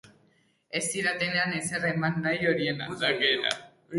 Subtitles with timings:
[0.79, 3.55] Ez zidatenan ezer eman nahi horien aldera.